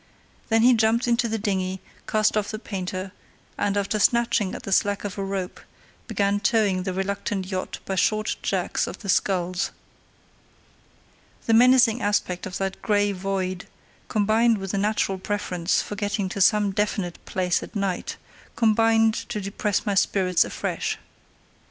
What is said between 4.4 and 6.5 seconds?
at the slack of a rope, began